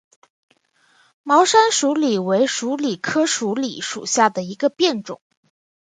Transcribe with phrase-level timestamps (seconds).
[1.21, 5.21] 毛山鼠李为鼠李科鼠李属下的一个变种。